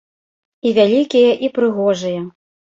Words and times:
І 0.69 0.71
вялікія, 0.79 1.37
і 1.47 1.53
прыгожыя. 1.61 2.27